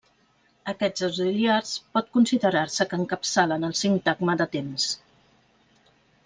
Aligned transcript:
Aquests 0.71 1.03
auxiliars 1.07 1.73
pot 1.97 2.09
considerar-se 2.17 2.87
que 2.95 2.99
encapçalen 3.03 3.69
el 3.71 3.77
sintagma 3.83 4.39
de 4.41 4.49
temps. 4.57 4.89